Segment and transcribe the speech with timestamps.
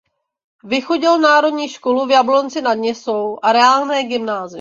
[0.63, 4.49] Vychodil národní školu v Jablonci nad Nisou a reálné gymnázium.